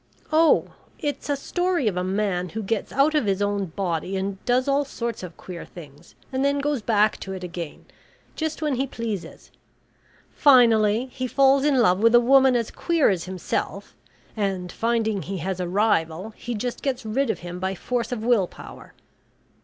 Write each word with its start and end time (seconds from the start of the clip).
"Oh! 0.33 0.69
it's 0.97 1.29
a 1.29 1.35
story 1.35 1.87
of 1.87 1.95
a 1.95 2.03
man 2.03 2.49
who 2.49 2.63
gets 2.63 2.91
out 2.91 3.13
of 3.13 3.27
his 3.27 3.39
own 3.39 3.65
body 3.67 4.17
and 4.17 4.43
does 4.45 4.67
all 4.67 4.83
sorts 4.83 5.21
of 5.21 5.37
queer 5.37 5.63
things, 5.63 6.15
and 6.33 6.43
then 6.43 6.57
goes 6.57 6.81
back 6.81 7.17
to 7.19 7.33
it 7.33 7.43
again, 7.43 7.85
just 8.35 8.63
when 8.63 8.77
he 8.77 8.87
pleases. 8.87 9.51
Finally, 10.31 11.11
he 11.13 11.27
falls 11.27 11.63
in 11.63 11.77
love 11.77 11.99
with 11.99 12.15
a 12.15 12.19
woman 12.19 12.55
as 12.55 12.71
queer 12.71 13.09
as 13.11 13.25
himself, 13.25 13.95
and 14.35 14.71
finding 14.71 15.21
he 15.21 15.37
has 15.37 15.59
a 15.59 15.67
rival, 15.67 16.31
he 16.31 16.55
just 16.55 16.81
gets 16.81 17.05
rid 17.05 17.29
of 17.29 17.41
him 17.45 17.59
by 17.59 17.75
force 17.75 18.11
of 18.11 18.23
will 18.23 18.47
power. 18.47 18.95